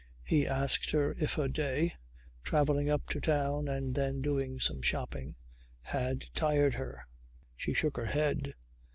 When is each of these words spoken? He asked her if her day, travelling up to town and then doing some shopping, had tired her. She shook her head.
He 0.23 0.47
asked 0.47 0.89
her 0.93 1.11
if 1.21 1.33
her 1.33 1.47
day, 1.47 1.93
travelling 2.41 2.89
up 2.89 3.07
to 3.09 3.21
town 3.21 3.67
and 3.67 3.93
then 3.93 4.19
doing 4.19 4.59
some 4.59 4.81
shopping, 4.81 5.35
had 5.81 6.23
tired 6.33 6.73
her. 6.73 7.05
She 7.55 7.75
shook 7.75 7.97
her 7.97 8.07
head. 8.07 8.55